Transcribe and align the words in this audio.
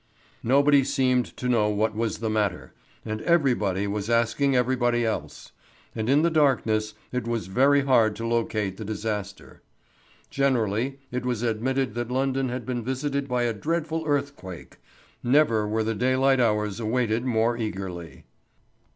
Nobody 0.41 0.83
seemed 0.83 1.25
to 1.37 1.47
know 1.47 1.69
what 1.69 1.93
was 1.93 2.17
the 2.17 2.29
matter, 2.31 2.73
and 3.05 3.21
everybody 3.21 3.85
was 3.85 4.09
asking 4.09 4.55
everybody 4.55 5.05
else. 5.05 5.51
And 5.93 6.09
in 6.09 6.23
the 6.23 6.31
darkness 6.31 6.95
it 7.11 7.27
was 7.27 7.45
very 7.45 7.81
hard 7.81 8.15
to 8.15 8.25
locate 8.25 8.77
the 8.77 8.83
disaster. 8.83 9.61
Generally, 10.31 10.97
it 11.11 11.23
was 11.23 11.43
admitted 11.43 11.93
that 11.93 12.09
London 12.09 12.49
had 12.49 12.65
been 12.65 12.83
visited 12.83 13.27
by 13.27 13.43
a 13.43 13.53
dreadful 13.53 14.03
earthquake. 14.07 14.77
Never 15.21 15.67
were 15.67 15.83
the 15.83 15.93
daylight 15.93 16.39
hours 16.39 16.79
awaited 16.79 17.23
more 17.23 17.55
eagerly. 17.55 18.23